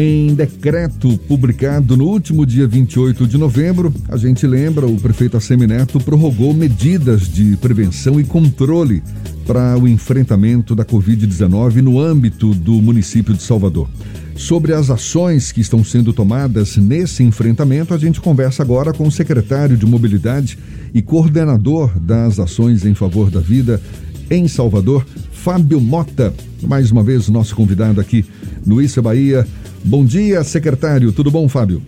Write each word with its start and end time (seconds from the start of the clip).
Em 0.00 0.32
decreto 0.32 1.18
publicado 1.26 1.96
no 1.96 2.04
último 2.04 2.46
dia 2.46 2.68
28 2.68 3.26
de 3.26 3.36
novembro, 3.36 3.92
a 4.08 4.16
gente 4.16 4.46
lembra, 4.46 4.86
o 4.86 4.96
prefeito 4.96 5.36
Assemineto 5.36 5.98
prorrogou 5.98 6.54
medidas 6.54 7.22
de 7.22 7.56
prevenção 7.56 8.20
e 8.20 8.22
controle 8.22 9.02
para 9.44 9.76
o 9.76 9.88
enfrentamento 9.88 10.76
da 10.76 10.84
Covid-19 10.84 11.82
no 11.82 11.98
âmbito 11.98 12.54
do 12.54 12.74
município 12.74 13.34
de 13.34 13.42
Salvador. 13.42 13.88
Sobre 14.36 14.72
as 14.72 14.88
ações 14.88 15.50
que 15.50 15.60
estão 15.60 15.82
sendo 15.82 16.12
tomadas 16.12 16.76
nesse 16.76 17.24
enfrentamento, 17.24 17.92
a 17.92 17.98
gente 17.98 18.20
conversa 18.20 18.62
agora 18.62 18.92
com 18.92 19.08
o 19.08 19.10
secretário 19.10 19.76
de 19.76 19.84
Mobilidade 19.84 20.60
e 20.94 21.02
coordenador 21.02 21.90
das 21.98 22.38
ações 22.38 22.86
em 22.86 22.94
favor 22.94 23.32
da 23.32 23.40
vida 23.40 23.82
em 24.30 24.46
Salvador, 24.46 25.04
Fábio 25.32 25.80
Mota. 25.80 26.32
Mais 26.62 26.92
uma 26.92 27.02
vez, 27.02 27.28
nosso 27.28 27.56
convidado 27.56 28.00
aqui 28.00 28.24
no 28.64 28.80
Issa 28.80 29.02
Bahia. 29.02 29.44
Bom 29.84 30.04
dia, 30.04 30.42
secretário. 30.44 31.12
Tudo 31.12 31.30
bom, 31.30 31.48
Fábio? 31.48 31.82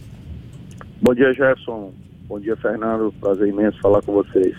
Bom 1.03 1.15
dia, 1.15 1.33
Gerson. 1.33 1.93
Bom 2.29 2.39
dia, 2.39 2.57
Fernando. 2.57 3.13
Prazer 3.21 3.49
imenso 3.49 3.79
falar 3.81 4.03
com 4.03 4.13
vocês. 4.13 4.55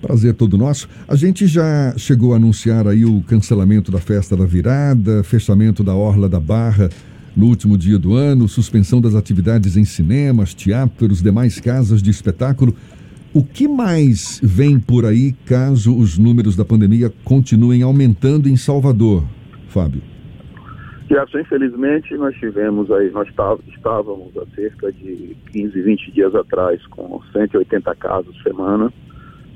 Prazer 0.00 0.34
todo 0.34 0.56
nosso. 0.56 0.88
A 1.08 1.16
gente 1.16 1.46
já 1.46 1.94
chegou 1.96 2.32
a 2.32 2.36
anunciar 2.36 2.86
aí 2.86 3.04
o 3.04 3.22
cancelamento 3.22 3.90
da 3.90 3.98
festa 3.98 4.36
da 4.36 4.44
virada, 4.44 5.24
fechamento 5.24 5.82
da 5.82 5.94
Orla 5.94 6.28
da 6.28 6.38
Barra 6.38 6.88
no 7.34 7.46
último 7.46 7.76
dia 7.76 7.98
do 7.98 8.14
ano, 8.14 8.48
suspensão 8.48 9.00
das 9.00 9.14
atividades 9.14 9.76
em 9.76 9.84
cinemas, 9.84 10.54
teatros, 10.54 11.22
demais 11.22 11.60
casas 11.60 12.02
de 12.02 12.10
espetáculo. 12.10 12.74
O 13.34 13.42
que 13.42 13.68
mais 13.68 14.40
vem 14.42 14.78
por 14.78 15.04
aí 15.04 15.34
caso 15.44 15.94
os 15.94 16.16
números 16.16 16.56
da 16.56 16.64
pandemia 16.64 17.12
continuem 17.24 17.82
aumentando 17.82 18.48
em 18.48 18.56
Salvador, 18.56 19.24
Fábio? 19.68 20.15
Gerson, 21.08 21.38
infelizmente 21.38 22.16
nós 22.16 22.34
tivemos 22.36 22.90
aí, 22.90 23.10
nós 23.10 23.28
estávamos 23.68 24.36
há 24.36 24.46
cerca 24.54 24.90
de 24.92 25.36
15, 25.52 25.80
20 25.80 26.12
dias 26.12 26.34
atrás 26.34 26.84
com 26.88 27.22
180 27.32 27.94
casos 27.94 28.42
semana. 28.42 28.92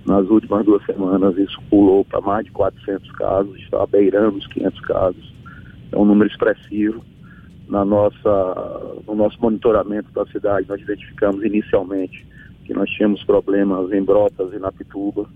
Nas 0.06 0.28
últimas 0.28 0.64
duas 0.64 0.84
semanas 0.86 1.36
isso 1.36 1.60
pulou 1.68 2.04
para 2.04 2.20
mais 2.20 2.44
de 2.44 2.52
400 2.52 3.10
casos, 3.12 3.58
está 3.58 3.84
beirando 3.86 4.38
os 4.38 4.46
500 4.46 4.80
casos. 4.82 5.34
É 5.92 5.98
um 5.98 6.04
número 6.04 6.30
expressivo 6.30 7.04
na 7.70 7.84
nossa, 7.84 8.94
no 9.06 9.14
nosso 9.14 9.40
monitoramento 9.40 10.10
da 10.12 10.26
cidade, 10.26 10.68
nós 10.68 10.80
identificamos 10.80 11.42
inicialmente 11.44 12.26
que 12.64 12.74
nós 12.74 12.90
tínhamos 12.90 13.22
problemas 13.24 13.92
em 13.92 14.02
Brotas 14.02 14.52
e 14.52 14.58
na 14.58 14.72
Pituba. 14.72 15.28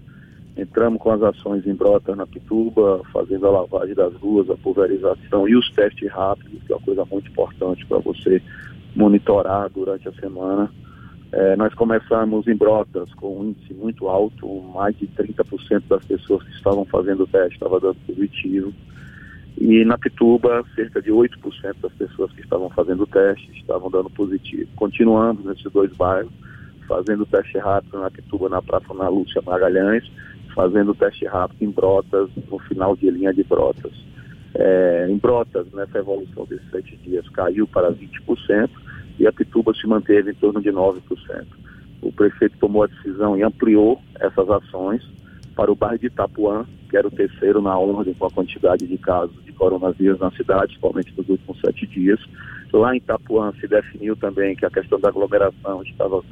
Entramos 0.57 1.01
com 1.01 1.11
as 1.11 1.21
ações 1.21 1.67
em 1.67 1.75
Brotas 1.75 2.17
na 2.17 2.27
Pituba, 2.27 3.03
fazendo 3.13 3.47
a 3.47 3.51
lavagem 3.51 3.95
das 3.95 4.15
ruas, 4.15 4.49
a 4.49 4.57
pulverização 4.57 5.49
e 5.49 5.57
os 5.57 5.69
testes 5.73 6.11
rápidos, 6.11 6.63
que 6.63 6.73
é 6.73 6.77
uma 6.77 6.83
coisa 6.83 7.05
muito 7.11 7.29
importante 7.29 7.85
para 7.87 7.99
você 7.99 8.41
monitorar 8.95 9.69
durante 9.69 10.09
a 10.09 10.13
semana. 10.13 10.71
É, 11.33 11.57
nós 11.57 11.75
começamos 11.75 12.47
em 12.47 12.55
Brotas 12.55 13.13
com 13.15 13.41
um 13.41 13.49
índice 13.49 13.75
muito 13.75 14.07
alto, 14.07 14.47
mais 14.73 14.97
de 14.97 15.09
30% 15.09 15.83
das 15.89 16.05
pessoas 16.05 16.45
que 16.45 16.53
estavam 16.53 16.85
fazendo 16.85 17.25
o 17.25 17.27
teste 17.27 17.55
estavam 17.55 17.81
dando 17.81 17.97
positivo. 18.07 18.73
E 19.59 19.85
na 19.85 19.99
Pituba, 19.99 20.65
cerca 20.77 21.03
de 21.03 21.11
8% 21.11 21.75
das 21.83 21.93
pessoas 21.95 22.31
que 22.33 22.43
estavam 22.43 22.71
fazendo 22.71 23.03
o 23.03 23.07
teste 23.09 23.51
estavam 23.59 23.91
dando 23.91 24.11
positivo. 24.11 24.71
Continuando 24.77 25.43
nesses 25.49 25.71
dois 25.73 25.93
bairros, 25.97 26.33
fazendo 26.87 27.23
o 27.23 27.27
teste 27.27 27.59
rápido 27.59 27.99
na 27.99 28.11
Pituba, 28.13 28.49
na 28.49 28.63
Praça 28.63 28.93
Ana 28.93 29.09
Lúcia 29.09 29.43
Magalhães, 29.43 30.05
fazendo 30.55 30.95
teste 30.95 31.27
rápido 31.27 31.63
em 31.63 31.71
Brotas, 31.71 32.31
no 32.51 32.59
final 32.61 32.97
de 32.97 33.11
linha 33.11 33.33
de 33.33 33.43
Brotas. 33.43 33.93
É, 34.55 35.07
em 35.11 35.17
Brotas, 35.17 35.67
nessa 35.73 35.99
evolução 35.99 36.47
desses 36.47 36.71
sete 36.71 36.97
dias, 36.99 37.29
caiu 37.31 37.67
para 37.67 37.93
20% 37.93 38.71
e 39.19 39.27
a 39.27 39.33
Pituba 39.33 39.75
se 39.75 39.87
manteve 39.87 40.31
em 40.31 40.35
torno 40.35 40.63
de 40.63 40.71
9%. 40.71 41.01
O 42.03 42.13
prefeito 42.13 42.57
tomou 42.59 42.85
a 42.85 42.87
decisão 42.87 43.37
e 43.37 43.43
ampliou 43.43 44.01
essas 44.21 44.49
ações 44.49 45.03
para 45.57 45.73
o 45.73 45.75
bairro 45.75 45.99
de 45.99 46.07
Itapuã, 46.07 46.65
que 46.89 46.97
era 46.97 47.07
o 47.07 47.11
terceiro 47.11 47.63
na 47.63 47.77
ordem 47.77 48.15
com 48.15 48.27
a 48.27 48.31
quantidade 48.31 48.87
de 48.87 48.99
casos 48.99 49.43
de 49.45 49.53
coronavírus 49.53 50.19
na 50.21 50.31
cidade, 50.33 50.67
principalmente 50.79 51.15
nos 51.17 51.29
últimos 51.29 51.61
sete 51.61 51.87
dias. 51.87 52.21
Lá 52.73 52.95
em 52.95 52.99
Itapuã 52.99 53.53
se 53.61 53.69
definiu 53.69 54.17
também 54.17 54.57
que 54.57 54.67
a 54.67 54.71
questão 54.71 54.99
da 54.99 55.09
aglomeração 55.09 55.83
estava 55.83 56.23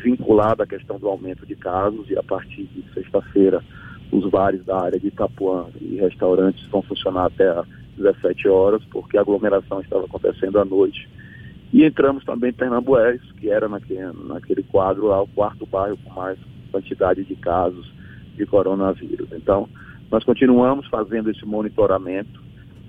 vinculada 0.00 0.64
à 0.64 0.66
questão 0.66 0.98
do 0.98 1.08
aumento 1.08 1.46
de 1.46 1.54
casos 1.54 2.08
e 2.10 2.18
a 2.18 2.22
partir 2.22 2.64
de 2.64 2.84
sexta-feira 2.92 3.62
os 4.12 4.28
bares 4.28 4.64
da 4.64 4.80
área 4.80 4.98
de 4.98 5.08
Itapuã 5.08 5.66
e 5.80 5.96
restaurantes 5.96 6.66
vão 6.68 6.82
funcionar 6.82 7.26
até 7.26 7.48
às 7.48 7.66
17 7.96 8.48
horas, 8.48 8.82
porque 8.90 9.16
a 9.16 9.20
aglomeração 9.20 9.80
estava 9.80 10.04
acontecendo 10.04 10.58
à 10.58 10.64
noite. 10.64 11.08
E 11.72 11.84
entramos 11.84 12.24
também 12.24 12.50
em 12.50 12.54
Pernambués, 12.54 13.20
que 13.38 13.48
era 13.48 13.68
naquele, 13.68 14.10
naquele 14.26 14.62
quadro 14.64 15.06
lá, 15.06 15.22
o 15.22 15.28
quarto 15.28 15.64
bairro 15.66 15.96
com 15.98 16.12
mais 16.12 16.38
quantidade 16.72 17.22
de 17.22 17.36
casos 17.36 17.92
de 18.36 18.44
coronavírus. 18.46 19.28
Então, 19.32 19.68
nós 20.10 20.24
continuamos 20.24 20.86
fazendo 20.88 21.30
esse 21.30 21.44
monitoramento, 21.46 22.40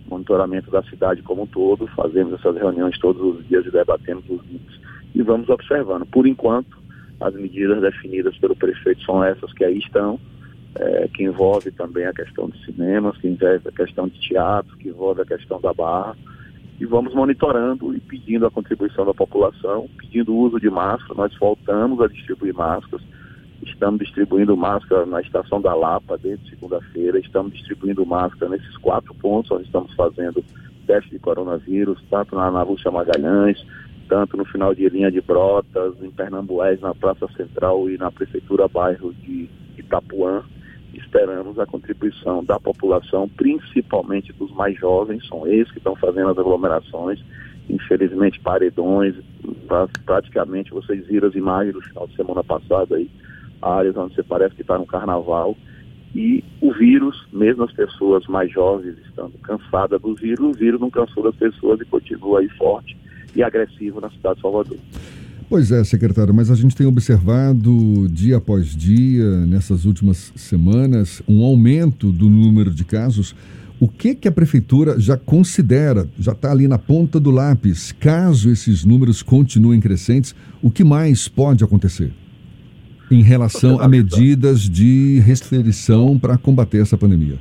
monitoramento 0.10 0.72
da 0.72 0.82
cidade 0.84 1.22
como 1.22 1.44
um 1.44 1.48
todo, 1.48 1.86
fazemos 1.88 2.34
essas 2.34 2.56
reuniões 2.56 2.98
todos 2.98 3.22
os 3.22 3.48
dias 3.48 3.66
e 3.66 3.72
debatemos 3.72 4.24
os 4.28 4.42
índices 4.50 4.80
e 5.14 5.22
vamos 5.22 5.48
observando. 5.50 6.06
Por 6.08 6.26
enquanto, 6.26 6.81
as 7.22 7.34
medidas 7.36 7.82
definidas 7.82 8.38
pelo 8.38 8.56
prefeito 8.56 9.04
são 9.04 9.24
essas 9.24 9.54
que 9.54 9.64
aí 9.64 9.78
estão, 9.78 10.20
é, 10.76 11.08
que 11.14 11.24
envolve 11.24 11.72
também 11.72 12.06
a 12.06 12.14
questão 12.14 12.50
de 12.50 12.66
cinemas, 12.66 13.18
que 13.18 13.28
envolve 13.28 13.62
a 13.68 13.72
questão 13.72 14.08
de 14.08 14.20
teatro, 14.20 14.76
que 14.78 14.90
envolve 14.90 15.22
a 15.22 15.26
questão 15.26 15.60
da 15.62 15.74
barra, 15.74 16.16
e 16.80 16.86
vamos 16.86 17.14
monitorando 17.14 17.96
e 17.96 18.00
pedindo 18.00 18.46
a 18.46 18.52
contribuição 18.52 19.06
da 19.06 19.14
população, 19.14 19.88
pedindo 19.98 20.34
o 20.34 20.40
uso 20.40 20.60
de 20.60 20.70
máscara, 20.70 21.14
nós 21.16 21.38
voltamos 21.38 22.02
a 22.02 22.08
distribuir 22.08 22.56
máscaras, 22.56 23.06
Estamos 23.64 24.00
distribuindo 24.00 24.58
máscara 24.58 25.06
na 25.06 25.22
estação 25.22 25.62
da 25.62 25.74
Lapa 25.76 26.18
desde 26.18 26.50
segunda-feira. 26.50 27.20
Estamos 27.20 27.54
distribuindo 27.54 28.06
máscara 28.06 28.50
nesses 28.50 28.76
quatro 28.78 29.14
pontos 29.16 29.52
onde 29.52 29.66
estamos 29.66 29.94
fazendo 29.94 30.44
teste 30.88 31.12
de 31.12 31.20
coronavírus, 31.20 32.04
tanto 32.10 32.36
na 32.36 32.48
Ana 32.48 32.64
Lúcia 32.64 32.90
Magalhães, 32.90 33.64
tanto 34.12 34.36
no 34.36 34.44
final 34.44 34.76
de 34.76 34.90
linha 34.90 35.10
de 35.10 35.22
Brotas, 35.22 35.94
em 36.04 36.12
Pernambués, 36.12 36.82
na 36.82 36.94
Praça 36.94 37.30
Central 37.30 37.90
e 37.90 37.98
na 37.98 38.12
Prefeitura 38.12 38.68
Bairro 38.68 39.14
de 39.14 39.50
Itapuã. 39.78 40.44
Esperamos 40.94 41.58
a 41.58 41.66
contribuição 41.66 42.44
da 42.44 42.60
população, 42.60 43.30
principalmente 43.30 44.34
dos 44.34 44.52
mais 44.52 44.78
jovens, 44.78 45.26
são 45.30 45.48
eles 45.48 45.72
que 45.72 45.78
estão 45.78 45.96
fazendo 45.96 46.28
as 46.28 46.38
aglomerações. 46.38 47.24
Infelizmente, 47.70 48.38
paredões, 48.42 49.16
praticamente 50.06 50.72
vocês 50.72 51.08
viram 51.08 51.30
as 51.30 51.36
imagens 51.36 51.74
do 51.74 51.82
final 51.82 52.06
de 52.06 52.16
semana 52.18 52.44
passado 52.44 52.96
aí, 52.96 53.10
áreas 53.62 53.96
onde 53.96 54.14
você 54.14 54.24
parece 54.24 54.56
que 54.56 54.62
está 54.62 54.78
no 54.78 54.86
carnaval. 54.86 55.56
E 56.14 56.44
o 56.60 56.74
vírus, 56.74 57.26
mesmo 57.32 57.64
as 57.64 57.72
pessoas 57.72 58.28
mais 58.28 58.52
jovens 58.52 58.98
estando 59.08 59.38
cansadas 59.38 60.02
do 60.02 60.14
vírus, 60.16 60.46
o 60.46 60.52
vírus 60.52 60.82
não 60.82 60.90
cansou 60.90 61.24
das 61.24 61.36
pessoas 61.36 61.80
e 61.80 61.86
continua 61.86 62.42
aí 62.42 62.50
forte 62.50 63.00
e 63.36 63.44
agressivo 63.44 64.00
na 64.02 64.10
cidade 64.10 64.36
de 64.36 64.42
Salvador. 64.42 64.78
Pois 65.50 65.72
é, 65.72 65.84
secretário, 65.84 66.34
mas 66.34 66.50
a 66.50 66.56
gente 66.56 66.76
tem 66.76 66.88
observado 66.88 68.08
dia 68.10 68.38
após 68.38 68.68
dia, 68.68 69.46
nessas 69.46 69.86
últimas 69.86 70.32
semanas, 70.36 71.22
um 71.28 71.44
aumento 71.44 72.12
do 72.12 72.30
número 72.30 72.72
de 72.72 72.86
casos. 72.86 73.36
O 73.78 73.88
que, 73.88 74.16
que 74.16 74.28
a 74.28 74.32
prefeitura 74.32 75.00
já 75.00 75.18
considera, 75.18 76.08
já 76.18 76.32
está 76.32 76.52
ali 76.52 76.68
na 76.68 76.78
ponta 76.78 77.20
do 77.20 77.32
lápis, 77.32 77.92
caso 77.92 78.50
esses 78.50 78.86
números 78.86 79.22
continuem 79.22 79.80
crescentes, 79.80 80.34
o 80.62 80.72
que 80.72 80.84
mais 80.84 81.28
pode 81.28 81.64
acontecer? 81.64 82.14
em 83.12 83.22
relação 83.22 83.80
a 83.82 83.88
medidas 83.90 84.62
de 84.62 85.20
restrição 85.20 86.18
para 86.18 86.38
combater 86.38 86.82
essa 86.82 86.98
pandemia? 86.98 87.38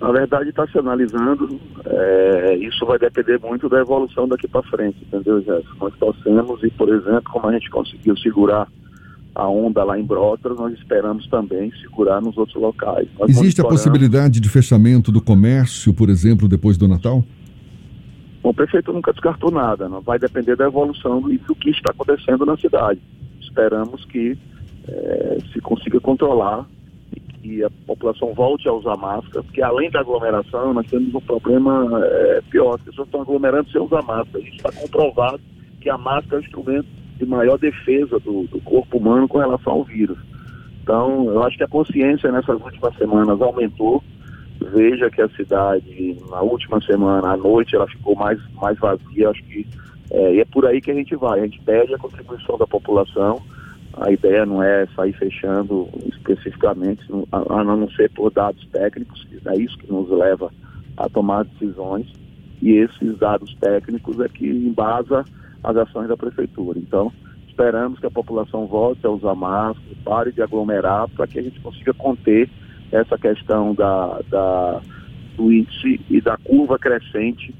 Na 0.00 0.12
verdade, 0.12 0.50
está 0.50 0.66
se 0.68 0.78
analisando. 0.78 1.60
É, 1.84 2.56
isso 2.56 2.86
vai 2.86 2.98
depender 2.98 3.38
muito 3.40 3.68
da 3.68 3.80
evolução 3.80 4.28
daqui 4.28 4.46
para 4.46 4.62
frente, 4.64 4.96
entendeu, 5.02 5.42
Jéssica? 5.42 5.74
Nós 5.80 5.94
torcemos 5.98 6.62
e, 6.62 6.70
por 6.70 6.88
exemplo, 6.88 7.24
como 7.32 7.48
a 7.48 7.52
gente 7.52 7.68
conseguiu 7.68 8.16
segurar 8.16 8.68
a 9.34 9.48
onda 9.48 9.84
lá 9.84 9.98
em 9.98 10.04
Brotas, 10.04 10.56
nós 10.56 10.72
esperamos 10.74 11.26
também 11.28 11.72
segurar 11.80 12.20
nos 12.20 12.36
outros 12.36 12.60
locais. 12.60 13.08
Nós 13.18 13.30
Existe 13.30 13.60
a 13.60 13.64
possibilidade 13.64 14.40
de 14.40 14.48
fechamento 14.48 15.12
do 15.12 15.20
comércio, 15.20 15.92
por 15.94 16.08
exemplo, 16.08 16.48
depois 16.48 16.76
do 16.76 16.88
Natal? 16.88 17.24
Bom, 18.42 18.50
o 18.50 18.54
prefeito 18.54 18.92
nunca 18.92 19.12
descartou 19.12 19.50
nada, 19.50 19.88
não 19.88 20.00
vai 20.00 20.18
depender 20.18 20.56
da 20.56 20.66
evolução 20.66 21.20
do, 21.20 21.28
do 21.28 21.54
que 21.54 21.70
está 21.70 21.92
acontecendo 21.92 22.46
na 22.46 22.56
cidade. 22.56 23.00
Esperamos 23.40 24.04
que 24.06 24.36
é, 24.88 25.38
se 25.52 25.60
consiga 25.60 26.00
controlar 26.00 26.66
e 26.66 26.77
que 27.42 27.64
a 27.64 27.70
população 27.86 28.34
volte 28.34 28.68
a 28.68 28.72
usar 28.72 28.96
máscara, 28.96 29.42
porque 29.42 29.62
além 29.62 29.90
da 29.90 30.00
aglomeração, 30.00 30.74
nós 30.74 30.86
temos 30.86 31.14
um 31.14 31.20
problema 31.20 32.00
é, 32.04 32.40
pior, 32.50 32.74
as 32.74 32.82
pessoas 32.82 33.08
estão 33.08 33.22
aglomerando 33.22 33.70
sem 33.70 33.80
usar 33.80 34.02
máscara. 34.02 34.44
Gente 34.44 34.56
está 34.56 34.72
comprovado 34.72 35.40
que 35.80 35.88
a 35.88 35.96
máscara 35.96 36.36
é 36.36 36.38
o 36.38 36.44
instrumento 36.44 36.86
de 37.16 37.26
maior 37.26 37.58
defesa 37.58 38.18
do, 38.20 38.44
do 38.44 38.60
corpo 38.60 38.98
humano 38.98 39.28
com 39.28 39.38
relação 39.38 39.72
ao 39.72 39.84
vírus. 39.84 40.18
Então, 40.82 41.26
eu 41.26 41.42
acho 41.42 41.56
que 41.56 41.64
a 41.64 41.68
consciência 41.68 42.32
nessas 42.32 42.60
últimas 42.60 42.96
semanas 42.96 43.40
aumentou. 43.42 44.02
Veja 44.72 45.10
que 45.10 45.20
a 45.20 45.28
cidade, 45.30 46.16
na 46.30 46.40
última 46.40 46.80
semana, 46.80 47.32
à 47.32 47.36
noite, 47.36 47.76
ela 47.76 47.86
ficou 47.86 48.16
mais, 48.16 48.40
mais 48.54 48.78
vazia. 48.78 49.30
Acho 49.30 49.42
que 49.44 49.66
É, 50.10 50.34
e 50.36 50.40
é 50.40 50.44
por 50.46 50.64
aí 50.64 50.80
que 50.80 50.90
a 50.90 50.94
gente 50.94 51.14
vai. 51.14 51.40
A 51.40 51.42
gente 51.42 51.60
pede 51.60 51.94
a 51.94 51.98
contribuição 51.98 52.56
da 52.56 52.66
população. 52.66 53.42
A 53.94 54.12
ideia 54.12 54.46
não 54.46 54.62
é 54.62 54.86
sair 54.94 55.12
fechando 55.14 55.88
especificamente, 56.06 57.02
a, 57.32 57.64
não 57.64 57.90
ser 57.90 58.10
por 58.10 58.30
dados 58.30 58.66
técnicos, 58.72 59.26
é 59.46 59.56
isso 59.56 59.76
que 59.78 59.90
nos 59.90 60.08
leva 60.10 60.50
a 60.96 61.08
tomar 61.08 61.44
decisões. 61.44 62.06
E 62.60 62.72
esses 62.72 63.16
dados 63.18 63.54
técnicos 63.60 64.20
é 64.20 64.28
que 64.28 64.46
embasa 64.46 65.24
as 65.62 65.76
ações 65.76 66.08
da 66.08 66.16
prefeitura. 66.16 66.78
Então, 66.78 67.12
esperamos 67.48 67.98
que 67.98 68.06
a 68.06 68.10
população 68.10 68.66
volte 68.66 69.06
a 69.06 69.10
usar 69.10 69.34
máscara, 69.34 69.96
pare 70.04 70.32
de 70.32 70.42
aglomerar, 70.42 71.08
para 71.10 71.26
que 71.26 71.38
a 71.38 71.42
gente 71.42 71.58
consiga 71.60 71.92
conter 71.94 72.48
essa 72.90 73.18
questão 73.18 73.74
da, 73.74 74.20
da, 74.30 74.80
do 75.36 75.52
índice 75.52 76.00
e 76.08 76.20
da 76.20 76.36
curva 76.38 76.78
crescente 76.78 77.54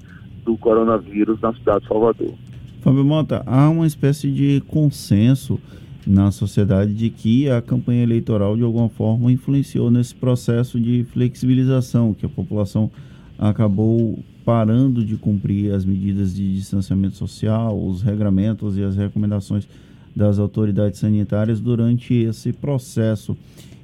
do 0.45 0.57
coronavírus 0.57 1.41
na 1.41 1.53
cidade 1.55 1.81
de 1.81 1.89
Salvador. 1.89 2.35
Fábio 2.81 3.05
Mota, 3.05 3.43
há 3.47 3.69
uma 3.69 3.87
espécie 3.87 4.31
de 4.31 4.63
consenso 4.67 5.61
na 6.09 6.31
sociedade 6.31 6.95
de 6.95 7.11
que 7.11 7.51
a 7.51 7.61
campanha 7.61 8.03
eleitoral 8.03 8.57
de 8.57 8.63
alguma 8.63 8.89
forma 8.89 9.31
influenciou 9.31 9.91
nesse 9.91 10.15
processo 10.15 10.81
de 10.81 11.05
flexibilização, 11.13 12.15
que 12.15 12.25
a 12.25 12.29
população 12.31 12.91
acabou 13.39 14.19
parando 14.43 15.05
de 15.05 15.17
cumprir 15.17 15.75
as 15.75 15.85
medidas 15.85 16.35
de 16.35 16.55
distanciamento 16.55 17.15
social, 17.17 17.79
os 17.79 18.01
regramentos 18.01 18.79
e 18.79 18.83
as 18.83 18.97
recomendações 18.97 19.69
das 20.17 20.39
autoridades 20.39 20.99
sanitárias 20.99 21.61
durante 21.61 22.15
esse 22.15 22.55
processo. 22.55 23.37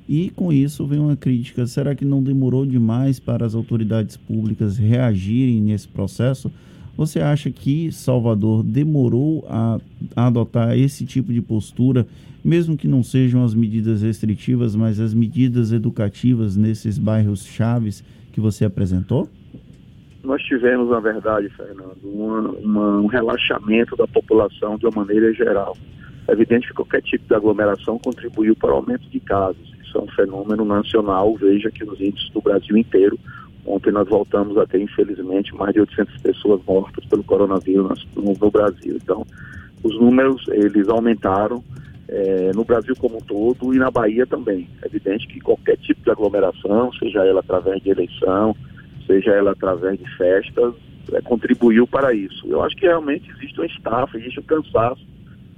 E 0.09 0.31
com 0.31 0.51
isso 0.51 0.87
vem 0.87 0.99
uma 0.99 1.17
crítica: 1.17 1.67
será 1.67 1.95
que 1.95 2.07
não 2.07 2.23
demorou 2.23 2.65
demais 2.65 3.21
para 3.21 3.45
as 3.45 3.55
autoridades 3.55 4.17
públicas 4.17 4.79
reagirem 4.79 5.61
nesse 5.61 5.89
processo? 5.89 6.51
Você 6.97 7.21
acha 7.21 7.51
que 7.51 7.91
Salvador 7.91 8.63
demorou 8.63 9.45
a, 9.49 9.79
a, 10.15 10.27
adotar 10.27 10.79
esse 10.79 11.05
tipo 11.05 11.33
de 11.33 11.41
postura, 11.41 12.07
mesmo 12.45 12.77
que 12.77 12.87
não 12.87 13.03
sejam 13.03 13.45
as 13.45 13.55
medidas 13.55 14.03
restritivas, 14.03 14.77
mas 14.77 15.01
as 15.01 15.13
medidas 15.13 15.73
educativas 15.73 16.57
nesses 16.57 16.99
bairros 16.99 17.45
chaves 17.45 18.05
que 18.33 18.41
você 18.41 18.65
apresentou? 18.65 19.29
Nós 20.23 20.43
tivemos, 20.43 20.89
na 20.89 21.01
verdade, 21.01 21.49
Fernando, 21.51 21.99
uma, 22.05 22.41
uma, 22.51 23.01
um 23.01 23.07
relaxamento 23.07 23.97
da 23.97 24.07
população 24.07 24.79
de 24.79 24.87
uma 24.87 25.05
maneira 25.05 25.33
geral. 25.35 25.77
É 26.29 26.33
evidente 26.33 26.69
que 26.69 26.75
qualquer 26.75 27.03
tipo 27.03 27.27
de 27.27 27.35
aglomeração 27.35 27.99
contribuiu 27.99 28.57
para 28.57 28.73
o 28.73 28.77
aumento 28.77 29.09
de 29.11 29.21
casos 29.21 29.75
é 29.97 30.01
um 30.01 30.09
fenômeno 30.09 30.65
nacional. 30.65 31.35
Veja 31.37 31.71
que 31.71 31.85
os 31.85 32.01
índices 32.01 32.31
do 32.31 32.41
Brasil 32.41 32.77
inteiro, 32.77 33.19
ontem 33.67 33.93
nós 33.93 34.09
voltamos 34.09 34.57
a 34.59 34.67
ter, 34.67 34.81
infelizmente, 34.81 35.55
mais 35.55 35.73
de 35.73 35.81
800 35.81 36.19
pessoas 36.19 36.61
mortas 36.67 37.05
pelo 37.07 37.25
coronavírus 37.25 38.07
no, 38.17 38.35
no 38.35 38.51
Brasil. 38.51 38.99
Então, 39.03 39.27
os 39.83 39.99
números, 39.99 40.47
eles 40.49 40.89
aumentaram 40.89 41.63
é, 42.09 42.51
no 42.55 42.65
Brasil 42.65 42.95
como 42.97 43.17
um 43.17 43.21
todo 43.21 43.75
e 43.75 43.79
na 43.79 43.91
Bahia 43.91 44.27
também. 44.27 44.69
É 44.83 44.87
evidente 44.87 45.27
que 45.27 45.41
qualquer 45.41 45.77
tipo 45.79 46.03
de 46.03 46.11
aglomeração, 46.11 46.93
seja 46.95 47.25
ela 47.25 47.41
através 47.41 47.83
de 47.83 47.91
eleição, 47.91 48.55
seja 49.07 49.33
ela 49.33 49.53
através 49.53 49.99
de 49.99 50.17
festas, 50.17 50.75
é, 51.13 51.21
contribuiu 51.23 51.87
para 51.87 52.15
isso. 52.15 52.47
Eu 52.47 52.63
acho 52.63 52.77
que 52.77 52.87
realmente 52.87 53.31
existe 53.31 53.61
um 53.61 53.65
estafa, 53.65 54.17
existe 54.19 54.41
um 54.41 54.45
cansaço 54.45 55.15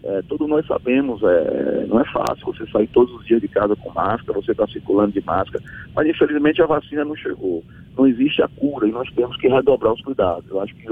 é, 0.07 0.23
todos 0.29 0.49
nós 0.49 0.65
sabemos, 0.67 1.21
é, 1.25 1.85
não 1.89 2.01
é 2.01 2.05
fácil 2.05 2.47
você 2.47 2.65
sair 2.71 2.87
todos 2.89 3.13
os 3.13 3.27
dias 3.27 3.41
de 3.41 3.49
casa 3.49 3.75
com 3.75 3.91
máscara, 3.91 4.41
você 4.41 4.53
está 4.53 4.65
circulando 4.69 5.11
de 5.11 5.21
máscara, 5.25 5.63
mas 5.97 6.07
infelizmente 6.07 6.63
a 6.63 6.67
vacina 6.67 7.05
não 7.05 7.17
chegou. 7.17 7.65
Não 7.97 8.07
existe 8.07 8.43
a 8.43 8.49
cura 8.49 8.87
e 8.89 8.93
nós 8.93 9.11
temos 9.13 9.37
que 9.37 9.49
redobrar 9.49 9.93
os 9.93 10.03
cuidados. 10.03 10.49
Eu 10.51 10.61
acho 10.61 10.75
que 10.75 10.87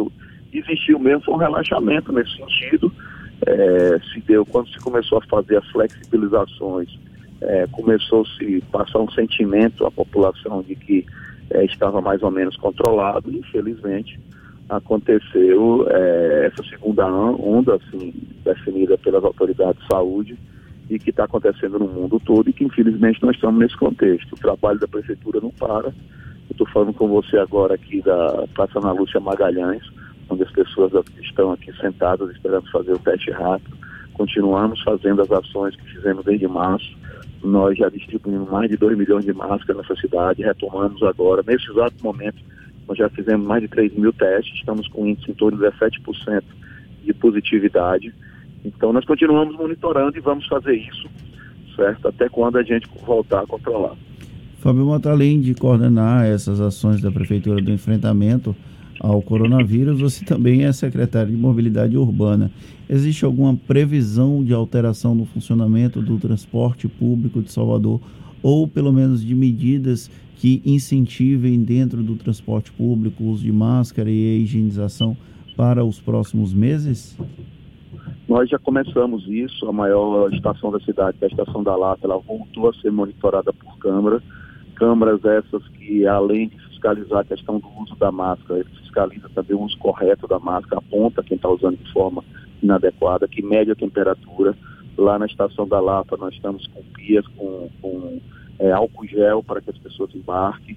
existiu 0.59 0.99
mesmo 0.99 1.25
foi 1.25 1.35
um 1.35 1.39
relaxamento 1.39 2.13
nesse 2.13 2.37
sentido. 2.37 2.93
É, 3.47 4.01
se 4.13 4.21
deu 4.21 4.47
quando 4.47 4.69
se 4.69 4.79
começou 4.79 5.19
a 5.19 5.27
fazer 5.27 5.59
as 5.59 5.69
flexibilizações, 5.69 6.89
é, 7.41 7.67
começou-se 7.73 8.63
passar 8.73 9.01
um 9.01 9.11
sentimento 9.11 9.85
à 9.85 9.91
população 9.91 10.63
de 10.63 10.75
que 10.75 11.05
é, 11.51 11.65
estava 11.65 12.01
mais 12.01 12.23
ou 12.23 12.31
menos 12.31 12.57
controlado, 12.57 13.31
infelizmente 13.31 14.19
aconteceu 14.69 15.87
é, 15.91 16.51
essa 16.51 16.63
segunda 16.69 17.07
onda, 17.07 17.77
assim, 17.77 18.15
definida 18.45 18.97
pelas 18.97 19.23
autoridades 19.25 19.81
de 19.83 19.89
saúde 19.89 20.39
e 20.89 20.99
que 20.99 21.11
está 21.11 21.25
acontecendo 21.25 21.79
no 21.79 21.89
mundo 21.89 22.21
todo 22.21 22.49
e 22.49 22.53
que 22.53 22.65
infelizmente 22.65 23.23
nós 23.23 23.35
estamos 23.35 23.59
nesse 23.59 23.77
contexto. 23.77 24.33
O 24.33 24.39
trabalho 24.39 24.79
da 24.79 24.89
prefeitura 24.89 25.41
não 25.41 25.51
para. 25.51 25.93
Estou 26.51 26.67
falando 26.69 26.93
com 26.93 27.09
você 27.09 27.39
agora 27.39 27.75
aqui 27.75 28.01
da 28.03 28.47
Praça 28.55 28.79
Ana 28.79 28.93
Lúcia 28.93 29.21
Magalhães, 29.21 29.83
onde 30.29 30.43
as 30.43 30.51
pessoas 30.53 30.93
estão 31.21 31.53
aqui 31.53 31.73
sentadas 31.81 32.31
esperando 32.31 32.71
fazer 32.71 32.93
o 32.93 32.99
teste 32.99 33.31
rápido. 33.31 33.77
Continuamos 34.13 34.81
fazendo 34.83 35.23
as 35.23 35.31
ações 35.31 35.75
que 35.77 35.95
fizemos 35.95 36.25
desde 36.25 36.47
março. 36.47 36.97
Nós 37.43 37.77
já 37.77 37.89
distribuímos 37.89 38.49
mais 38.49 38.71
de 38.71 38.77
2 38.77 38.97
milhões 38.97 39.25
de 39.25 39.33
máscaras 39.33 39.77
nessa 39.77 40.01
cidade, 40.01 40.43
retomamos 40.43 41.03
agora, 41.03 41.43
nesse 41.47 41.71
exato 41.71 41.95
momento, 42.03 42.43
nós 42.89 42.97
já 42.97 43.09
fizemos 43.09 43.47
mais 43.47 43.63
de 43.63 43.69
3 43.69 43.95
mil 43.95 44.13
testes, 44.13 44.55
estamos 44.55 44.87
com 44.89 45.03
um 45.03 45.09
índice 45.09 45.31
em 45.31 45.35
torno 45.35 45.59
de 45.59 45.65
17% 45.65 46.43
de 47.03 47.13
positividade. 47.15 48.15
Então 48.65 48.93
nós 48.93 49.05
continuamos 49.05 49.55
monitorando 49.57 50.17
e 50.17 50.21
vamos 50.21 50.47
fazer 50.47 50.75
isso, 50.75 51.07
certo? 51.77 52.09
Até 52.09 52.29
quando 52.29 52.57
a 52.57 52.63
gente 52.63 52.89
voltar 53.05 53.43
a 53.43 53.47
controlar. 53.47 53.95
Fábio 54.65 54.87
Mota, 54.87 55.11
além 55.11 55.43
de 55.43 55.55
coordenar 55.55 56.25
essas 56.25 56.59
ações 56.59 56.99
da 56.99 57.13
Prefeitura 57.13 57.61
do 57.61 57.71
enfrentamento 57.71 58.57
ao 58.99 59.21
coronavírus, 59.21 60.01
você 60.01 60.25
também 60.25 60.65
é 60.65 60.73
secretário 60.73 61.31
de 61.31 61.37
Mobilidade 61.37 61.99
Urbana. 61.99 62.51
Existe 62.89 63.27
alguma 63.27 63.55
previsão 63.55 64.43
de 64.43 64.55
alteração 64.55 65.15
no 65.15 65.27
funcionamento 65.27 66.01
do 66.01 66.17
transporte 66.17 66.89
público 66.89 67.43
de 67.43 67.53
Salvador 67.53 68.01
ou 68.43 68.67
pelo 68.67 68.91
menos 68.91 69.23
de 69.23 69.35
medidas 69.35 70.11
que 70.37 70.63
incentivem 70.65 71.63
dentro 71.63 72.03
do 72.03 72.15
transporte 72.17 72.73
público 72.73 73.23
o 73.23 73.27
uso 73.27 73.45
de 73.45 73.53
máscara 73.53 74.09
e 74.09 74.41
higienização 74.41 75.15
para 75.55 75.85
os 75.85 76.01
próximos 76.01 76.55
meses? 76.55 77.19
Nós 78.27 78.49
já 78.49 78.59
começamos 78.59 79.29
isso, 79.29 79.67
a 79.67 79.73
maior 79.75 80.33
estação 80.33 80.71
da 80.71 80.81
cidade, 80.81 81.19
que 81.19 81.25
é 81.27 81.29
a 81.29 81.31
Estação 81.31 81.63
da 81.63 81.77
Lata, 81.77 82.07
ela 82.07 82.17
voltou 82.17 82.71
a 82.71 82.73
ser 82.81 82.91
monitorada 82.91 83.53
por 83.53 83.77
câmaras, 83.77 84.23
câmaras 84.75 85.25
essas 85.25 85.67
que 85.69 86.07
além 86.07 86.49
de 86.49 86.59
fiscalizar 86.69 87.21
a 87.21 87.25
questão 87.25 87.59
do 87.59 87.69
uso 87.81 87.97
da 87.97 88.13
máscara, 88.13 88.61
ele 88.61 88.69
fiscaliza 88.81 89.29
também 89.35 89.57
o 89.57 89.63
uso 89.63 89.79
correto 89.79 90.27
da 90.27 90.39
máscara, 90.39 90.79
aponta 90.79 91.23
quem 91.23 91.37
está 91.37 91.49
usando 91.49 91.77
de 91.77 91.93
forma 91.93 92.23
inadequada, 92.63 93.29
que 93.29 93.43
mede 93.43 93.71
a 93.71 93.77
temperatura. 93.77 94.55
Lá 94.97 95.19
na 95.19 95.27
Estação 95.27 95.67
da 95.67 95.81
Lapa 95.81 96.17
nós 96.17 96.35
estamos 96.35 96.67
com 96.69 96.83
pias, 96.95 97.27
com, 97.29 97.69
com 97.83 98.21
é, 98.59 98.71
álcool 98.71 99.07
gel 99.07 99.43
para 99.43 99.61
que 99.61 99.71
as 99.71 99.79
pessoas 99.79 100.15
embarquem. 100.15 100.77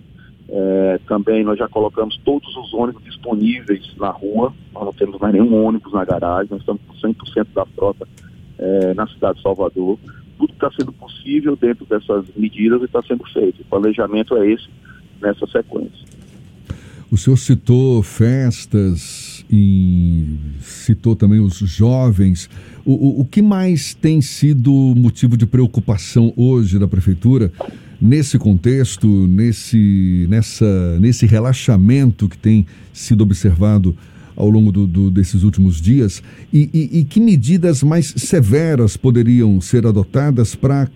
É, 0.50 1.00
também 1.08 1.44
nós 1.44 1.60
já 1.60 1.68
colocamos 1.68 2.18
todos 2.24 2.56
os 2.56 2.74
ônibus 2.74 3.04
disponíveis 3.04 3.94
na 3.98 4.10
rua, 4.10 4.54
nós 4.74 4.86
não 4.86 4.94
temos 4.94 5.20
mais 5.20 5.34
nenhum 5.34 5.66
ônibus 5.66 5.92
na 5.92 6.06
garagem, 6.06 6.48
nós 6.52 6.62
estamos 6.62 6.82
com 6.88 6.94
100% 6.94 7.48
da 7.54 7.66
frota 7.66 8.08
é, 8.58 8.94
na 8.94 9.06
cidade 9.08 9.38
de 9.38 9.44
Salvador. 9.44 10.00
Está 10.58 10.72
sendo 10.72 10.92
possível 10.92 11.56
dentro 11.56 11.86
dessas 11.86 12.26
medidas 12.36 12.82
e 12.82 12.86
está 12.86 13.02
sendo 13.04 13.24
feito. 13.32 13.62
O 13.62 13.66
planejamento 13.66 14.36
é 14.38 14.52
esse 14.52 14.68
nessa 15.22 15.46
sequência. 15.46 16.08
O 17.12 17.16
senhor 17.16 17.38
citou 17.38 18.02
festas 18.02 19.46
e 19.50 20.36
citou 20.60 21.16
também 21.16 21.40
os 21.40 21.58
jovens. 21.60 22.50
O, 22.84 22.94
o, 22.94 23.22
o, 23.22 23.26
que 23.26 23.42
mais 23.42 23.94
tem 23.94 24.20
sido 24.20 24.72
motivo 24.72 25.38
de 25.38 25.46
preocupação 25.46 26.34
hoje 26.36 26.80
da 26.80 26.88
prefeitura 26.88 27.52
nesse 28.02 28.38
contexto, 28.38 29.08
nesse, 29.08 30.26
nessa, 30.28 31.00
nesse 31.00 31.26
relaxamento 31.26 32.28
que 32.28 32.38
tem 32.38 32.66
sido 32.92 33.22
observado 33.22 33.96
ao 34.38 34.50
longo 34.50 34.72
do, 34.72 34.88
do, 34.88 35.12
desses 35.12 35.44
últimos 35.44 35.82
dias? 35.82 36.24
E, 36.54 36.70
e, 36.74 37.00
e 37.00 37.04
que 37.04 37.20
medidas 37.20 37.84
mais 37.84 38.14
severas 38.16 38.96
poderiam 38.96 39.60
ser 39.60 39.86
adotadas 39.86 40.56
para 40.56 40.90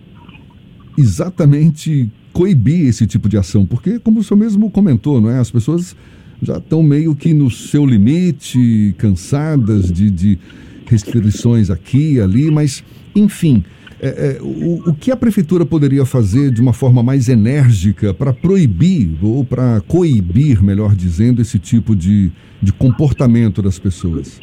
exatamente 0.96 2.08
coibir 2.32 2.86
esse 2.86 3.06
tipo 3.06 3.28
de 3.28 3.36
ação? 3.36 3.66
Porque, 3.66 3.98
como 3.98 4.20
o 4.20 4.24
senhor 4.24 4.38
mesmo 4.38 4.70
comentou, 4.70 5.20
não 5.20 5.28
é? 5.28 5.38
as 5.38 5.50
pessoas 5.50 5.94
já 6.40 6.56
estão 6.56 6.82
meio 6.82 7.14
que 7.14 7.34
no 7.34 7.50
seu 7.50 7.84
limite, 7.84 8.94
cansadas 8.96 9.92
de, 9.92 10.10
de 10.10 10.38
restrições 10.86 11.68
aqui 11.68 12.14
e 12.14 12.20
ali, 12.20 12.50
mas, 12.50 12.82
enfim, 13.14 13.64
é, 14.02 14.08
é, 14.08 14.42
o, 14.42 14.90
o, 14.90 14.94
que 14.94 15.12
a 15.12 15.16
prefeitura 15.16 15.64
poderia 15.64 16.04
fazer 16.04 16.50
de 16.50 16.60
uma 16.60 16.72
forma 16.72 17.04
mais 17.04 17.28
enérgica 17.28 18.12
para 18.12 18.32
proibir 18.32 19.16
ou 19.22 19.44
para 19.44 19.80
coibir, 19.82 20.60
melhor 20.60 20.96
dizendo, 20.96 21.40
esse 21.40 21.56
tipo 21.56 21.94
de, 21.94 22.32
de 22.60 22.72
comportamento 22.72 23.62
das 23.62 23.78
pessoas? 23.78 24.40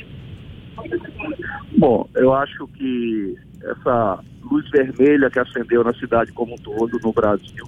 Bom, 1.78 2.08
eu 2.16 2.34
acho 2.34 2.68
que 2.70 3.36
essa 3.62 4.20
luz 4.50 4.70
vermelha 4.72 5.30
que 5.30 5.40
acendeu 5.40 5.84
na 5.84 5.94
cidade 5.94 6.32
como 6.32 6.56
um 6.56 6.58
todo, 6.58 6.98
no 7.04 7.12
Brasil, 7.12 7.68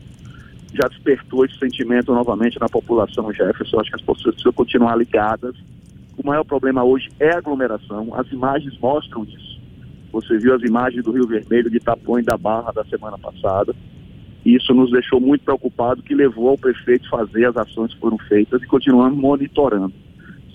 já 0.74 0.88
despertou 0.88 1.44
esse 1.44 1.60
sentimento 1.60 2.14
novamente 2.14 2.58
na 2.58 2.70
população 2.70 3.34
Jefferson. 3.34 3.82
Acho 3.82 3.90
que 3.90 3.96
as 3.98 4.02
pessoas 4.02 4.36
precisam 4.36 4.54
continuar 4.54 4.96
ligadas, 4.96 5.56
o 6.18 6.26
maior 6.26 6.44
problema 6.44 6.84
hoje 6.84 7.10
é 7.20 7.34
a 7.34 7.38
aglomeração. 7.38 8.14
As 8.14 8.32
imagens 8.32 8.78
mostram 8.80 9.24
isso. 9.24 9.61
Você 10.12 10.38
viu 10.38 10.54
as 10.54 10.62
imagens 10.62 11.04
do 11.04 11.12
Rio 11.12 11.28
Vermelho, 11.28 11.70
de 11.70 11.80
Tapões 11.80 12.26
da 12.26 12.38
Barra 12.38 12.72
da 12.72 12.84
semana 12.86 13.18
passada. 13.18 13.74
Isso 14.46 14.74
nos 14.74 14.92
deixou 14.92 15.20
muito 15.20 15.44
preocupados, 15.44 16.04
que 16.04 16.16
levou 16.16 16.50
ao 16.50 16.58
prefeito 16.58 17.08
fazer 17.10 17.46
as 17.46 17.56
ações 17.56 17.94
que 17.94 18.00
foram 18.00 18.18
feitas 18.18 18.62
e 18.62 18.66
continuamos 18.66 19.18
monitorando, 19.18 19.94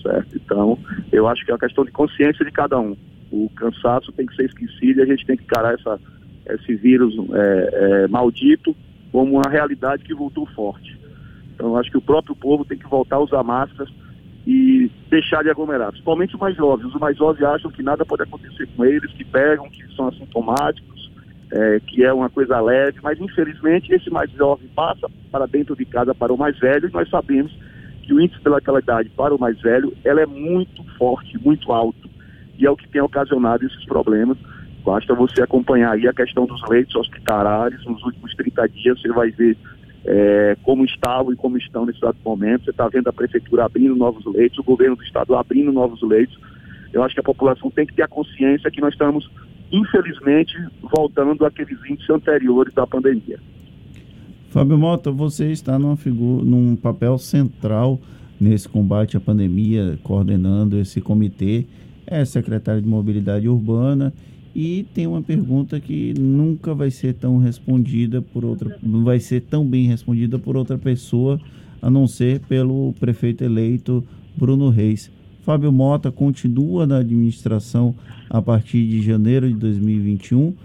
certo? 0.03 0.35
Então, 0.35 0.77
eu 1.11 1.27
acho 1.27 1.45
que 1.45 1.51
é 1.51 1.53
uma 1.53 1.59
questão 1.59 1.85
de 1.85 1.91
consciência 1.91 2.43
de 2.43 2.51
cada 2.51 2.77
um. 2.79 2.95
O 3.31 3.49
cansaço 3.55 4.11
tem 4.11 4.25
que 4.25 4.35
ser 4.35 4.45
esquecido 4.45 4.99
e 4.99 5.03
a 5.03 5.05
gente 5.05 5.25
tem 5.25 5.37
que 5.37 5.43
encarar 5.43 5.73
essa, 5.73 5.99
esse 6.49 6.75
vírus 6.75 7.13
é, 7.33 7.69
é, 8.03 8.07
maldito 8.07 8.75
como 9.11 9.35
uma 9.35 9.49
realidade 9.49 10.03
que 10.03 10.13
voltou 10.13 10.45
forte. 10.47 10.97
Então, 11.55 11.69
eu 11.69 11.77
acho 11.77 11.89
que 11.89 11.97
o 11.97 12.01
próprio 12.01 12.35
povo 12.35 12.65
tem 12.65 12.77
que 12.77 12.87
voltar 12.87 13.15
a 13.15 13.21
usar 13.21 13.41
máscaras 13.41 13.91
e 14.45 14.76
deixar 15.09 15.43
de 15.43 15.49
aglomerar, 15.49 15.89
principalmente 15.89 16.35
os 16.35 16.39
mais 16.39 16.55
jovens. 16.55 16.93
Os 16.93 16.99
mais 16.99 17.17
jovens 17.17 17.43
acham 17.43 17.71
que 17.71 17.81
nada 17.81 18.05
pode 18.05 18.23
acontecer 18.23 18.67
com 18.75 18.83
eles, 18.83 19.11
que 19.13 19.23
pegam, 19.23 19.69
que 19.69 19.83
são 19.95 20.07
assintomáticos 20.07 20.97
é, 21.51 21.79
que 21.85 22.03
é 22.03 22.11
uma 22.11 22.29
coisa 22.29 22.59
leve, 22.59 22.99
mas 23.01 23.19
infelizmente 23.19 23.93
esse 23.93 24.09
mais 24.09 24.29
jovem 24.31 24.67
passa 24.75 25.09
para 25.31 25.45
dentro 25.45 25.75
de 25.75 25.85
casa 25.85 26.13
para 26.13 26.33
o 26.33 26.37
mais 26.37 26.57
velho 26.59 26.89
e 26.89 26.93
nós 26.93 27.09
sabemos 27.09 27.51
que 28.03 28.13
o 28.13 28.19
índice 28.19 28.41
de 28.41 28.49
letalidade 28.49 29.09
para 29.09 29.33
o 29.33 29.39
mais 29.39 29.59
velho 29.61 29.93
ela 30.03 30.21
é 30.21 30.25
muito 30.25 30.83
forte, 30.97 31.37
muito 31.39 31.71
alto 31.71 32.09
e 32.57 32.65
é 32.65 32.69
o 32.69 32.75
que 32.75 32.87
tem 32.89 33.01
ocasionado 33.01 33.65
esses 33.65 33.85
problemas. 33.85 34.37
Basta 34.83 35.13
você 35.13 35.41
acompanhar 35.41 35.91
aí 35.91 36.07
a 36.07 36.13
questão 36.13 36.45
dos 36.45 36.61
leitos 36.69 36.95
hospitalares 36.95 37.83
nos 37.85 38.01
últimos 38.03 38.33
30 38.35 38.67
dias, 38.69 39.01
você 39.01 39.09
vai 39.09 39.31
ver 39.31 39.57
é, 40.07 40.57
como 40.63 40.85
estavam 40.85 41.31
e 41.31 41.35
como 41.35 41.57
estão 41.57 41.85
nesse 41.85 41.99
exato 41.99 42.17
momento. 42.25 42.65
Você 42.65 42.71
está 42.71 42.87
vendo 42.87 43.07
a 43.07 43.13
prefeitura 43.13 43.65
abrindo 43.65 43.95
novos 43.95 44.25
leitos, 44.33 44.57
o 44.57 44.63
governo 44.63 44.95
do 44.95 45.03
estado 45.03 45.35
abrindo 45.35 45.71
novos 45.71 46.01
leitos. 46.01 46.39
Eu 46.91 47.03
acho 47.03 47.13
que 47.13 47.19
a 47.19 47.23
população 47.23 47.69
tem 47.69 47.85
que 47.85 47.93
ter 47.93 48.03
a 48.03 48.07
consciência 48.07 48.71
que 48.71 48.81
nós 48.81 48.93
estamos 48.93 49.29
infelizmente, 49.71 50.53
voltando 50.95 51.45
àqueles 51.45 51.77
índices 51.89 52.09
anteriores 52.09 52.73
da 52.73 52.85
pandemia. 52.87 53.39
Fábio 54.49 54.77
Mota, 54.77 55.11
você 55.11 55.51
está 55.51 55.77
numa 55.77 55.97
figura, 55.97 56.43
num 56.43 56.75
papel 56.75 57.17
central 57.17 57.99
nesse 58.39 58.69
combate 58.69 59.17
à 59.17 59.19
pandemia, 59.19 59.99
coordenando 60.03 60.77
esse 60.77 61.01
comitê, 61.01 61.65
é 62.05 62.23
secretário 62.23 62.81
de 62.81 62.87
Mobilidade 62.87 63.49
Urbana 63.49 64.13
e 64.57 64.87
tem 64.91 65.05
uma 65.05 65.21
pergunta 65.21 65.79
que 65.79 66.15
nunca 66.19 66.73
vai 66.73 66.89
ser 66.89 67.13
tão 67.13 67.37
respondida 67.37 68.23
por 68.23 68.43
outra, 68.43 68.75
vai 68.81 69.19
ser 69.19 69.41
tão 69.41 69.63
bem 69.63 69.85
respondida 69.85 70.39
por 70.39 70.57
outra 70.57 70.79
pessoa, 70.79 71.39
a 71.79 71.91
não 71.91 72.07
ser 72.07 72.39
pelo 72.39 72.91
prefeito 72.99 73.43
eleito 73.43 74.03
Bruno 74.35 74.69
Reis. 74.69 75.11
Fábio 75.43 75.71
Mota 75.71 76.11
continua 76.11 76.87
na 76.87 76.97
administração 76.97 77.93
a 78.27 78.41
partir 78.41 78.83
de 78.87 79.03
janeiro 79.03 79.47
de 79.47 79.53
2021? 79.53 80.55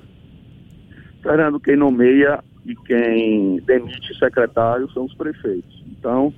Fernando, 1.23 1.61
quem 1.61 1.77
nomeia 1.77 2.43
e 2.65 2.75
quem 2.75 3.61
demite 3.67 4.19
secretário 4.19 4.91
são 4.93 5.05
os 5.05 5.13
prefeitos. 5.13 5.85
Então, 5.99 6.33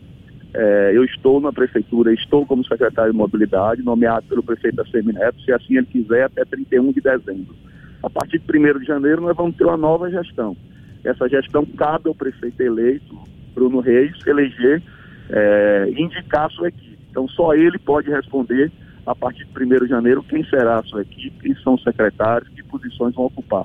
é, 0.54 0.92
eu 0.94 1.04
estou 1.04 1.40
na 1.40 1.52
prefeitura, 1.52 2.12
estou 2.12 2.46
como 2.46 2.64
secretário 2.64 3.11
de 3.11 3.18
mobilidade, 3.18 3.82
nomeado 3.82 4.26
pelo 4.28 4.42
prefeito 4.42 4.76
da 4.76 4.87
Semineto, 4.87 5.40
se 5.42 5.52
assim 5.52 5.76
ele 5.76 5.87
quiser, 5.87 6.25
até 6.25 6.44
31 6.44 6.92
de 6.92 7.00
dezembro. 7.00 7.56
A 8.02 8.08
partir 8.08 8.38
de 8.38 8.58
1 8.58 8.78
de 8.78 8.84
janeiro, 8.84 9.23
nós 9.23 9.37
vamos 9.37 9.56
ter 9.56 9.64
uma 9.64 9.76
nova 9.76 10.08
gestão. 10.08 10.56
Essa 11.02 11.28
gestão 11.28 11.66
cabe 11.66 12.08
ao 12.08 12.14
prefeito 12.14 12.61
eleito, 12.62 13.18
Bruno 13.52 13.80
Reis, 13.80 14.14
eleger 14.26 14.80
é, 15.28 15.92
indicar 15.96 16.50
sua 16.52 16.68
equipe. 16.68 16.99
Então, 17.11 17.26
só 17.28 17.54
ele 17.54 17.78
pode 17.78 18.08
responder, 18.11 18.70
a 19.04 19.14
partir 19.14 19.44
de 19.44 19.64
1 19.64 19.84
de 19.84 19.88
janeiro, 19.88 20.23
quem 20.23 20.44
será 20.44 20.78
a 20.78 20.84
sua 20.84 21.02
equipe, 21.02 21.37
quem 21.40 21.54
são 21.56 21.75
os 21.75 21.82
secretários, 21.82 22.49
que 22.50 22.62
posições 22.62 23.14
vão 23.14 23.25
ocupar. 23.25 23.64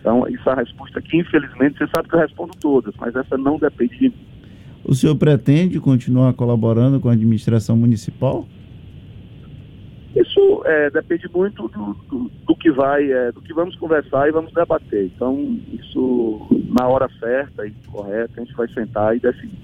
Então, 0.00 0.26
essa 0.26 0.54
resposta 0.54 0.98
aqui, 0.98 1.18
infelizmente, 1.18 1.78
você 1.78 1.86
sabe 1.94 2.08
que 2.08 2.14
eu 2.14 2.20
respondo 2.20 2.52
todas, 2.58 2.94
mas 2.98 3.14
essa 3.14 3.36
não 3.36 3.58
depende 3.58 3.98
de 3.98 4.08
mim. 4.08 4.31
O 4.84 4.94
senhor 4.94 5.14
pretende 5.16 5.78
continuar 5.78 6.32
colaborando 6.34 6.98
com 7.00 7.08
a 7.08 7.12
administração 7.12 7.76
municipal? 7.76 8.46
Isso 10.14 10.62
é, 10.66 10.90
depende 10.90 11.28
muito 11.32 11.68
do, 11.68 11.96
do, 12.08 12.30
do 12.46 12.56
que 12.56 12.70
vai, 12.70 13.10
é, 13.10 13.32
do 13.32 13.40
que 13.40 13.54
vamos 13.54 13.76
conversar 13.76 14.28
e 14.28 14.32
vamos 14.32 14.52
debater. 14.52 15.06
Então, 15.06 15.58
isso 15.72 16.46
na 16.78 16.86
hora 16.86 17.08
certa 17.18 17.66
e 17.66 17.70
correta, 17.90 18.32
a 18.36 18.44
gente 18.44 18.54
vai 18.54 18.68
sentar 18.68 19.16
e 19.16 19.20
definir. 19.20 19.58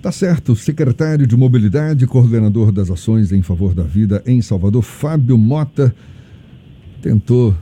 Tá 0.00 0.12
certo, 0.12 0.54
secretário 0.54 1.26
de 1.26 1.36
Mobilidade, 1.36 2.06
coordenador 2.06 2.70
das 2.70 2.88
ações 2.88 3.32
em 3.32 3.42
favor 3.42 3.74
da 3.74 3.82
vida 3.82 4.22
em 4.24 4.40
Salvador, 4.40 4.82
Fábio 4.82 5.36
Mota, 5.36 5.92
tentou 7.02 7.52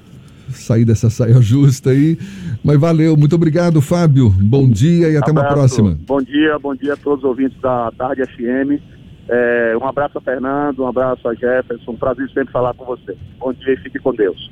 sair 0.50 0.84
dessa 0.84 1.10
saia 1.10 1.40
justa 1.40 1.90
aí, 1.90 2.18
mas 2.64 2.78
valeu, 2.78 3.16
muito 3.16 3.34
obrigado, 3.36 3.80
Fábio. 3.80 4.28
Bom 4.30 4.68
dia 4.68 5.10
e 5.10 5.16
até 5.16 5.30
abraço. 5.30 5.48
uma 5.48 5.54
próxima. 5.54 5.98
Bom 6.06 6.22
dia, 6.22 6.58
bom 6.58 6.74
dia 6.74 6.94
a 6.94 6.96
todos 6.96 7.24
os 7.24 7.28
ouvintes 7.28 7.60
da 7.60 7.90
Tarde 7.92 8.22
FM. 8.24 8.80
É, 9.28 9.76
um 9.80 9.86
abraço 9.86 10.18
a 10.18 10.20
Fernando, 10.20 10.80
um 10.80 10.86
abraço 10.86 11.28
a 11.28 11.34
Jefferson, 11.34 11.92
um 11.92 11.96
prazer 11.96 12.28
sempre 12.28 12.52
falar 12.52 12.74
com 12.74 12.84
você. 12.84 13.16
Bom 13.38 13.52
dia 13.52 13.74
e 13.74 13.76
fique 13.78 13.98
com 13.98 14.14
Deus. 14.14 14.50